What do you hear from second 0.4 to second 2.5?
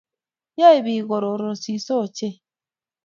Yae biik kororosiso ochei